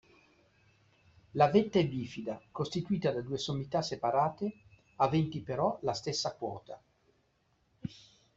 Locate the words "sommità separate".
3.37-4.51